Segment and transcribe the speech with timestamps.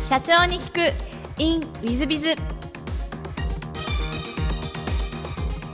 [0.00, 2.34] 社長に聞く in ウィズビズ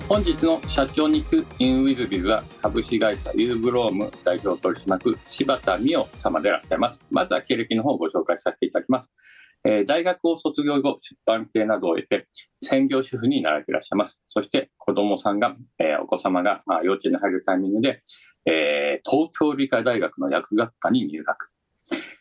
[0.08, 7.00] 本日の社長に行くインウィズビズは株式会社ユーブローム代表取締役柴田美代様でいらっしゃいます。
[7.10, 9.08] まずは経歴の方をご紹介させていただきます。
[9.64, 12.28] えー大学を卒業後、出版系などを得て、
[12.62, 14.20] 専業主婦になられていらっしゃいます。
[14.28, 18.00] そして、子供さんが、えーお子様がまあ幼稚園に入るタイミングで、
[18.44, 21.50] えー東京理科大学の薬学科に入学。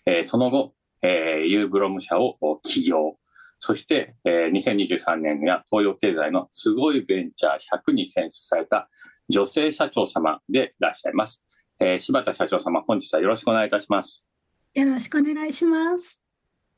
[0.07, 3.17] えーその後、えーユーブローム社をお起業。
[3.59, 8.89] そして、えー2023年や東洋経済のすごいベンチャー100に選出された
[9.29, 11.43] 女性社長様でいらっしゃいます。
[11.79, 14.27] えー柴田社長様、本日はよろしくお願いいたします。
[14.73, 16.21] よろしくお願いします。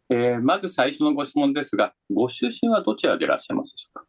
[0.10, 4.06] えーまず最初のご質問ですが、ご出身はどちらでいらっしゃいますでしょうか？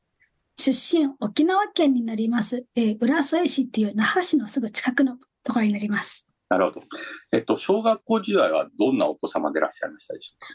[0.57, 2.67] 出身、沖縄県になります。
[2.77, 6.28] えー浦添市っていう那覇市のすぐ近くのところになります。
[6.49, 6.87] なるほど。
[7.33, 10.47] えっと、小学校時代はどんなお子様でいらっしゃいましたでしょうか？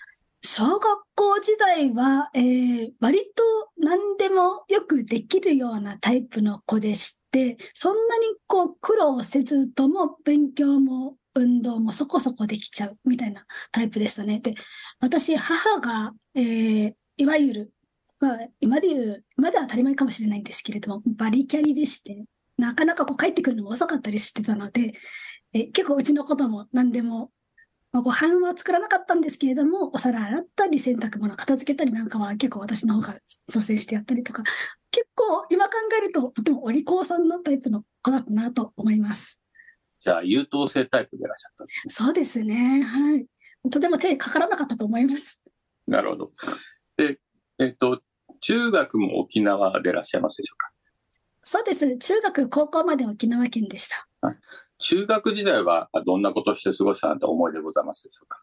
[0.45, 3.43] 小学校時代は、えー割と
[3.77, 14.39] 何でもよくできるようなタイプの子でして、そんなにこう苦労せずとも勉強も運動もそこそこできちゃうみたいなタイプでしたね。
[14.39, 14.53] で、
[14.99, 17.73] 私、母が、えーいわゆる、
[18.19, 22.25] まあ、今で言う、今では当たり前かもしれないんですけれども、バリキャリでして、
[22.57, 24.93] なかなかこう帰ってくるのも遅かったりしてたので、
[25.53, 27.31] え結構うちのことも何でも
[27.91, 34.41] まあ、ご飯は作らなかったんですけれども、お皿洗ったり、洗濯物片付けたりなんかは結構私の方が率先してやったりとか、
[34.89, 39.39] 結構今考えるととてもお利口さんのタイプの子だったなと思います。
[40.01, 41.69] じゃあ、優等生タイプでいらっしゃったね。
[41.87, 42.81] そうですね。
[42.81, 43.27] はい。
[43.69, 45.39] とても手かからなかったと思います。
[45.85, 46.31] なるほど。
[46.97, 47.19] で、
[47.59, 48.01] えっと、
[48.41, 50.71] 中学も沖縄でいらっしゃいますでしょうか？
[51.43, 51.95] そうです。
[51.99, 54.07] 中学、高校まで沖縄県でした。
[54.83, 58.39] 中学時代はどんなことして過ごしたなんて思いでございますでしょうか？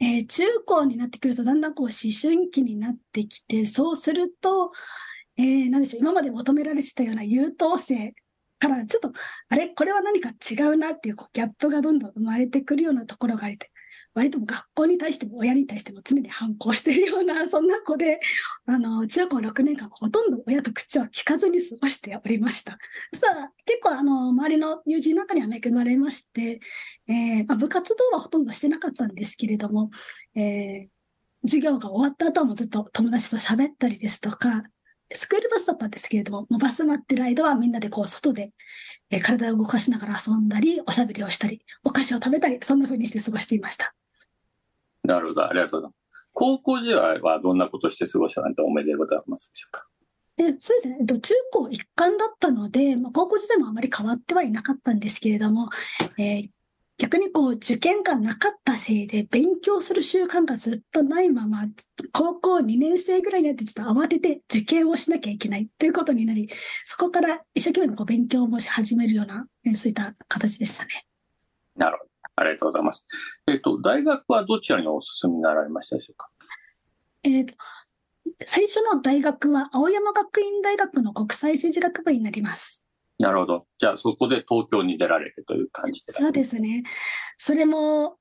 [0.00, 4.70] えー中高になってくると、だんだんこう思春期になってきて、そうすると、
[5.36, 8.14] えー、何でしょう、今まで求められてたような優等生
[8.58, 9.12] から、ちょっと、
[9.48, 13.70] あれ、これは何か違うなっていうこうギャップがどんどん生まれてくるようなところがありて、
[14.14, 18.20] 割とも学校に対しても親に対しても常に反抗しているような、 そんな子で、
[18.66, 22.78] あの、中高6年間、ほとんど親と口を聞かずに過ごしておりました。
[23.14, 26.60] さあ、結構、あの、周りの友人の中には恵まれまして、
[27.06, 29.90] えーまあ、部活動はほとんどしてなかったんですけれども、
[30.34, 30.94] えー
[31.46, 34.64] 授業が終わった後もずっと友達と喋ったりですとか、
[35.12, 38.50] スクールバスだったんですけれども、もうバス待ってる間はみんなでこう外で、
[39.10, 43.94] えー体を動かしながら遊んだり、おしゃべりをしたり、お菓子を食べたり、そんな風にして過ごしていました。
[45.04, 46.28] なるほど、ありがとうございます。
[46.32, 49.86] 高校時代はどんなことをして過ごしたなんてお思いでございますでしょうか？
[50.36, 55.68] でそうですね、えっと、中高一貫だったので、まあ、高校時代もあまり変わってはいなかったんですけれども、
[56.18, 56.48] えー
[56.96, 61.64] 逆にこう受験がなかったせいで勉強する習慣がずっとないまま、
[62.12, 66.48] 高校2年生ぐらいになってちょっと慌てて受験をしなきゃいけないということになり、
[66.84, 70.90] そこから一生懸命こう勉強もし始めるような、えーそういった形でしたね。
[71.74, 72.10] なるほど。
[72.36, 73.04] ありがとうございます。
[73.46, 76.30] えっと、大学はどちらにお進みになられましたでしょうか？
[77.22, 77.54] えーと
[78.46, 82.86] 最初の大学は青山学院大学の国際政治学部になります。
[83.18, 83.66] なるほど。
[83.78, 86.14] じゃあ、そこで東京に出られてという感じで。
[86.14, 86.84] そうですね。
[87.36, 88.16] それも、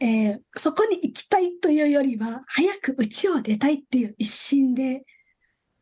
[0.00, 5.04] えーそこに行きたいというよりは、早く家を出たいっていう一心で、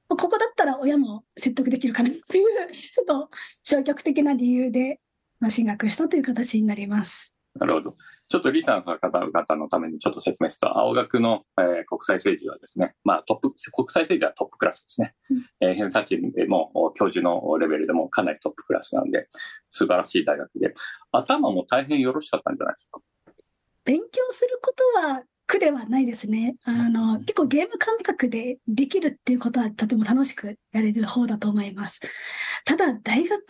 [0.09, 3.31] ここだったら親も説得できるかなっていう、ちょっと
[3.63, 5.01] 消極的な理由で、
[5.39, 7.33] まあ、進学したという形になります。
[7.59, 7.97] なるほど。
[8.29, 15.15] ちょっとリサの方々のためにちょっと説明すると、青学の、えー国際政治はですね、まあトップ、国際政治はトップクラスですね。
[15.31, 19.27] うんえー偏差値でも、お教授のレベルでもかなりトップクラスなので、
[19.71, 20.75] 素晴らしい大学で、
[21.13, 23.01] 頭も大変よろしかったんじゃないですか？
[23.85, 26.57] 勉強することは苦ではないですね。
[26.65, 32.01] あの、結構ゲーム感覚でできるっていうことはとても楽しくやれる方だと思います。
[32.65, 33.41] ただ、大学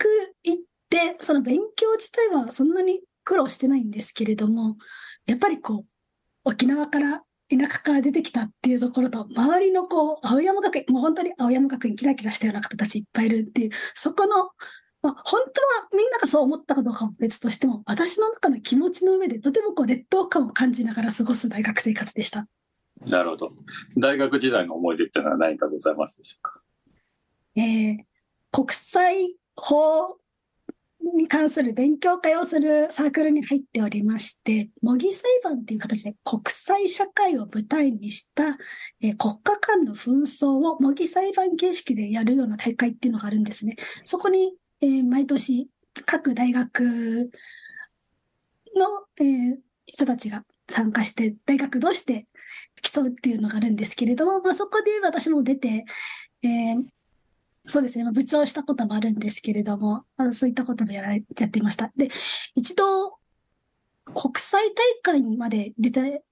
[0.43, 4.77] 行って、その勉強自体はそんなに苦労してないんですけれども、
[5.25, 5.85] やっぱりこう、
[6.45, 14.49] 沖縄から田舎から出てきたっていうところと、周りのこう、青山学院、もう本当に青山学院キラキラしたような方たちいっぱいいるっていう、そこの
[15.03, 22.47] まあ、本当はみんながそう思ったかどうかは別としても、私の中の気持ちの上でとてもこう劣等感を感じながら過ごす大学生活でした。
[23.05, 23.51] なるほど。
[23.95, 26.61] 大学時代の思い出っていうのは何かございますでしょうか？
[27.57, 27.97] えー
[28.51, 30.17] 国際法
[31.17, 38.57] に関する勉強会をするサークルに入っておりまして、模擬裁判っていう形で国際社会を舞台にした、
[39.01, 43.75] えー国家間の紛争を模擬裁判形式でやるような大会っていうのがあるんですね。
[44.03, 45.69] そこに、えー毎年
[46.05, 47.29] 各大学
[48.75, 49.57] の、えー
[49.89, 52.27] 人たちが参加して、大学同士で
[52.81, 55.85] 競うっていうのがあるんですけれども、まあ、そこで私も出て、
[56.43, 56.83] えー
[57.67, 61.91] そうですね、まあ、部長したこともあるんですけれども、まあ、そういったこともやらやっていました。
[61.95, 62.09] で、
[62.55, 63.19] 一度、
[64.13, 66.23] 国際大会まで出て、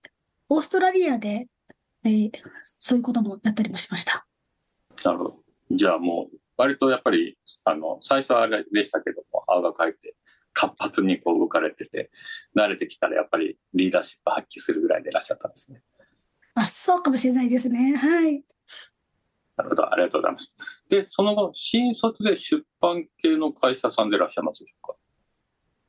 [0.47, 1.47] オーストラリアで、
[2.05, 2.31] えー
[2.79, 4.27] そういうこともやったりもしました。
[5.03, 5.39] なるほど。
[5.71, 10.15] じゃあもう、割とやっぱり、あの、最初はあれでしたけども、青が書いて、
[10.53, 12.11] 活発にこう動かれてて、
[12.55, 15.81] 慣れてきたらやっぱりリーダーシップ発揮するぐらいでいらっしゃったんですね。
[16.53, 17.95] あ、そうかもしれないですね。
[17.95, 18.43] はい。
[19.57, 20.53] なるほど、ありがとうございます。
[20.89, 24.95] で、その後、新卒で出版系の会社さんでいらっしゃいますでしょうか？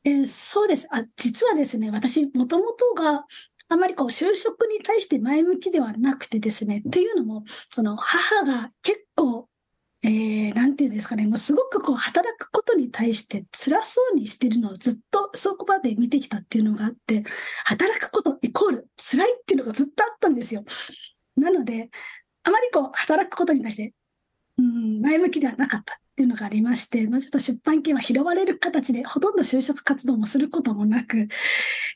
[0.04, 0.86] えーそうです。
[0.92, 3.26] あ、実はですね、私、もともとが
[3.68, 9.48] あまりこう就職に対して前向きではなくてですね、っていうのも、その母が結構、
[10.02, 17.24] えーなんていうんですかね、もうすごくこう働くことに対して辛そうにしてるのをずっとそこまで見てきたっていうのがあって、
[17.64, 20.62] 働くことイコール辛いっていうのがずっとあったんですよ。
[21.36, 21.90] なので、
[22.46, 23.92] あまりこう働くことに対して、
[24.58, 31.28] うん、前向きではなかったっていうのがありまして、まあ、ちょっと出版系は拾われる形で、ほとんど就職活動もすることもなく、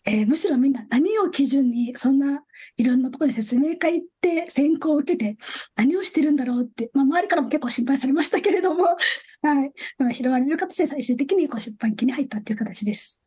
[0.05, 2.43] えーむしろみんな何を基準に、そんな
[2.77, 5.37] いろんなところで説明会行って選考を受けて、
[5.77, 8.85] 何をしてるんだろうって、まあ、周りからも結構心配されましたけれども、
[9.41, 9.65] は
[10.11, 13.21] い、拾われる形で最終的にこう出版系に入ったっていう形です。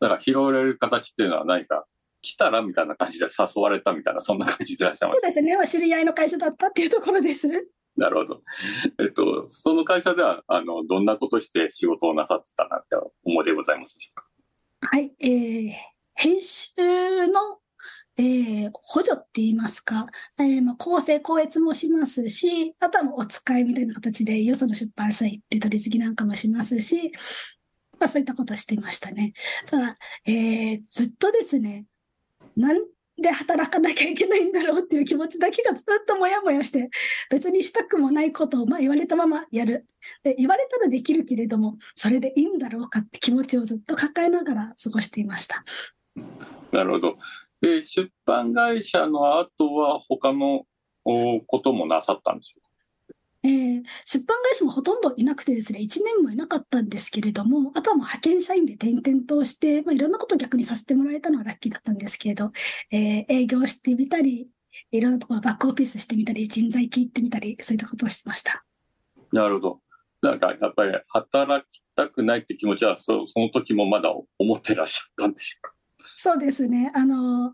[0.00, 1.84] だから拾われる形っていうのは何か、
[2.24, 5.20] 来たらみたいな感じで誘われたみたいな、そんな感じでいらっしゃいます。
[5.20, 7.48] そうですね、まあ知り合いの会社だったっていうところです。
[7.96, 8.42] なるほど。
[8.98, 14.26] えっと、その会社では、あの、どんなことして仕事をなさってたなって思いでございますでしょうか？
[14.88, 15.72] はい、えー
[16.16, 16.72] 編集
[17.26, 17.58] の、
[18.16, 20.06] えー補助って言いますか、
[20.38, 27.12] えーまあ、構成、校閲もしますし、あとはもうお使いみたいな形で、よその出版社行って取り次ぎなんかもしますし、
[27.98, 29.34] まあ、そういったことしていましたね。
[29.66, 29.96] ただ、
[30.26, 31.86] えーずっとですね、
[32.56, 32.82] なん
[33.20, 36.90] で働かなきゃいけないんだろうっていう気持ちだけがずっともやもやして、
[37.30, 39.86] 別にしたくもないことをまあ言われたままやる。
[40.22, 45.62] で言われたらできるけれども、それでいいんだろうかって気持ちをずっと抱えながら過ごしていました。
[46.72, 47.16] なるほど。
[47.60, 50.64] で、出版会社の後は他の
[51.04, 52.63] こともなさったんでしょう。
[53.44, 62.52] えー出版会社もほとんどいなくてですね、1年もいなかったんですけれども、あとはもう派遣社員で転々として、まあ、いろんなことを逆にさせてもらえたのはラッキーだったんですけれど、
[62.90, 64.48] えー営業してみたり、
[64.90, 68.64] いろんなところバックオフィスしてみたり、人材切ってみたり、そういったことをしてました。
[69.32, 69.80] なるほど。
[70.22, 75.74] なんか、やっぱり働きたくないって気持ちは、そその時もまだ思ってらっしゃったんでしょうか？
[76.16, 76.90] そうですね。
[76.94, 77.52] あの、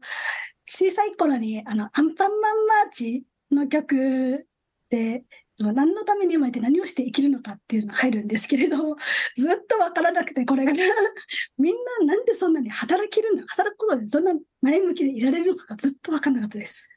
[0.66, 4.46] 小さい頃に、あの、アンパンマンマーチの曲
[4.88, 5.24] で、
[5.72, 8.76] 何のために生まれて何をして生きるのかっていうのが入るんですけれど、
[9.36, 10.72] ずっとわからなくて、これが、
[11.58, 11.74] みん
[12.06, 16.88] ななんでそんなに働けるんだ働くことでそんな前向きでいられるのかがずっとわからなかったです。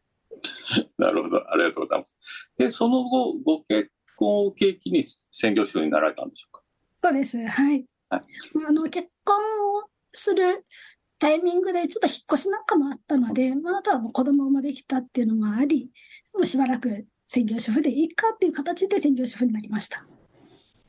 [0.98, 1.51] なるほど。
[1.51, 2.15] ありがとうございます。
[2.57, 6.62] で、その後、ご結婚を契機に専業主婦になられたんでしょうか？
[7.01, 7.38] そうです。
[7.38, 7.86] はい。
[8.09, 8.24] はい
[8.68, 9.38] あの、結婚
[9.80, 10.66] をする
[11.19, 15.89] タイミングでちょっと引っ越しなんかもあったので、まあ、あとはもう子供もできたっていうのもあり、
[16.33, 20.06] もうしばらく専業主婦でいいかっていう形で専業主婦になりました。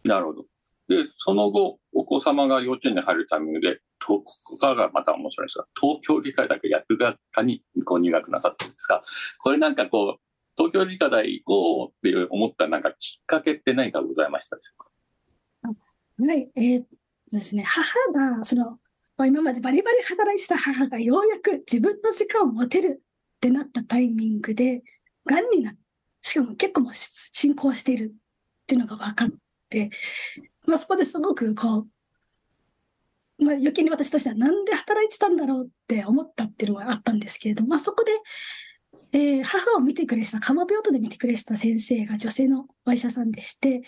[0.05, 0.45] なるほど。
[0.89, 9.01] で、その後、お子様が幼稚園に入るタイミングで、とここからがまた面白いんですが、東京理科大学薬学科にご入学なさったんですが、
[9.39, 10.21] これなんかこう、
[10.59, 14.73] 東京理科大行こうって思ったなんかきっかけって何かございましたでしょ
[15.65, 16.25] うか？
[16.27, 16.85] はい、えー
[17.33, 18.79] ですね、母が、その、
[19.27, 24.83] 今までバリバリ働いてた母がようやく自分の時間を持てるってなったタイミングで、
[25.25, 25.75] 癌になっ
[26.25, 29.29] しかも結構もう進行しているっていうのが分かっ
[29.69, 29.91] て、
[30.67, 31.87] まあそこですごくこ
[33.39, 38.13] う、まあ余計に私としてはなんで働いてたんだろうって思ったっていうのがあったんですけれども、まあそこで、
[39.13, 43.83] えー母を見てくれてた、カモ病棟で見てくれてた先生が女性のお医者さんでして、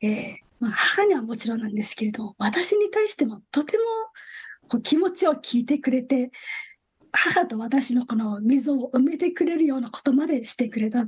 [0.00, 3.84] えーまあ、母にはもちろんなんですけれども、私に対してもとても
[4.68, 6.30] こう気持ちを聞いてくれて、
[7.12, 11.04] 母と私のこの溝を埋めてくれるようなことまでしてくれた。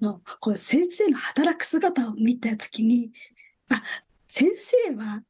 [0.00, 3.12] の、こう先生の働く姿を見たときに、
[3.68, 3.82] あ、
[4.28, 5.22] 先生は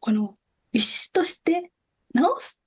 [0.00, 0.36] この
[0.72, 1.72] 医師として
[2.14, 2.60] 治す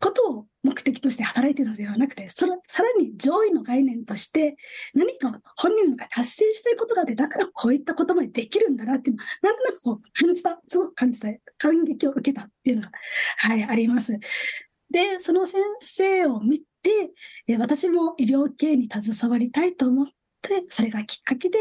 [0.00, 4.56] ことを目的として働いているのではなくて、それさらに上位の概念として、
[4.94, 11.28] 何か本人が達成したいことがあって、だからこういったことまでできるんだなってなんとなくこう感じた、すごく感じた、
[11.58, 12.90] 感激を受けたっていうのが、
[13.38, 14.18] はい、あります。
[14.90, 17.10] で、その先生を見て、
[17.58, 20.12] 私も医療系に携わりたいと思って、
[20.68, 21.58] それがきっかけで、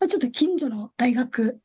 [0.00, 1.60] まあ、ちょっと近所の大学、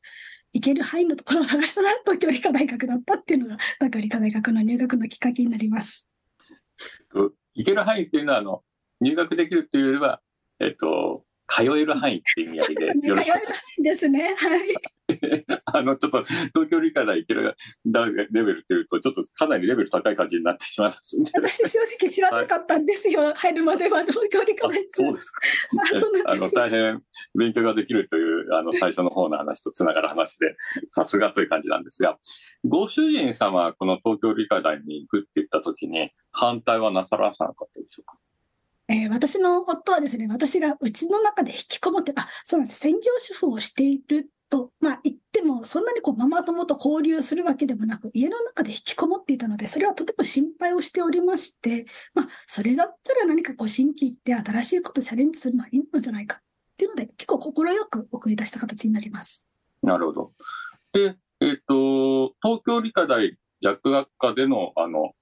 [0.52, 6.08] 行ける範囲のところを探したら東京理科大学だったっていうのが、東京理科大学の入学のきっかけになります。
[7.54, 8.62] 行ける範囲っていうのは、あの、
[9.00, 10.20] 入学できるというよりは、
[10.60, 14.34] えっと、通える範囲っていう意味合いで よろしい通える範囲ですね。
[14.36, 14.74] はい。
[15.64, 21.30] あの、ちょっと東京理科大行けるレベルっていうと、ちょっとかなりレベル高い感じになってしまいますんで。
[21.34, 23.32] 私、正直知らなかったんですよ。
[23.34, 25.40] 入るまでは東京理科あ大そうですか。
[26.30, 26.50] あの。
[26.50, 27.02] 大変
[27.38, 30.54] 勉強ができるという、あの、最初の方の話とつながる話で、
[30.92, 32.18] さすがという感じなんですが、
[32.64, 38.18] ご主人様はこの東京理科大に行くって言った時に、反対はなさらなかったでしょうか？
[38.88, 42.80] えー私の夫はですね、私がうちの中で引きこもって、あ、そうなんです。
[42.80, 56.40] 専業主婦をしていると、まあ言っても、そんなにこうママ友と交流するわけでもなく、家の中で引きこもっていたので、それはとても心配をしておりまして、まあ、それだったら何かこう新規って新しいことチャレンジするのはいいのじゃないかっ
[56.78, 59.44] ていうので、結構快く送り出した形になります。
[59.82, 60.32] なるほど。
[60.92, 65.12] で、えっ、と、東京理科大薬学科での、あの、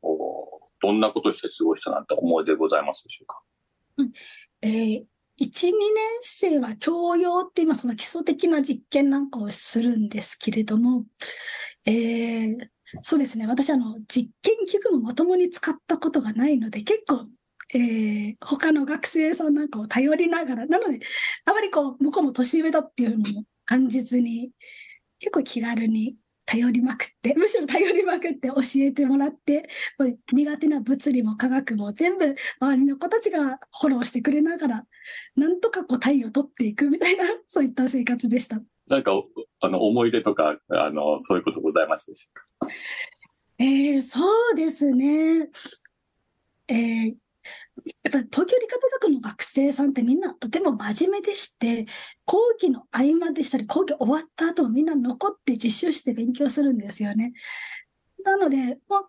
[0.81, 3.41] どんなことして過ごしたなんて思い出ございますでしょうか？
[3.97, 4.13] うん。
[4.63, 5.07] えー
[5.39, 11.05] 1、2年生は教養って今その基礎的な実験なんかをするんですけれども、
[11.87, 12.69] えー
[13.03, 17.27] そうですね、私あの実験器具もまともに使ったことがないので結構、
[17.75, 21.01] えー他の学生さんなんかを頼りながら、なので
[21.47, 24.53] あまりこう向こうも年上だっていうのも感じずに
[25.21, 34.87] 結構気軽に頼りまくって、 むしろ頼りまくって教えてもらって、もう苦手な物理も科学も全部周りの子たちがフォローしてくれながら、
[35.35, 38.63] なんとかこう単位を取っていくみたいな、 そういった生活でした。
[38.87, 39.29] なんか、お
[39.61, 42.35] あの、思い出とか、あの、そういうことございますでしょう
[42.67, 42.73] か？
[43.59, 44.21] えーそ
[44.53, 45.49] うですね。
[46.69, 47.17] えー
[48.03, 51.87] やっぱり東京理科大学の学生さんってみんなとても真面目でして、
[52.25, 57.33] 講義の合間でしたり、講義終わった後もみんな残って実習して勉強するんですよね。
[58.25, 59.09] なので、まあ、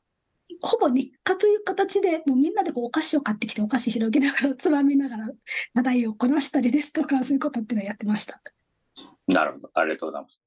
[0.61, 5.29] ほぼ日課という形で、もうみんなでこうお菓子を買ってきて、お菓子広げながら、つまみながら、
[5.73, 8.41] 課題をこなしたりですとか、そういうことっていうのをやってました。
[9.27, 9.71] なるほど。
[9.73, 10.46] ありがとうございます。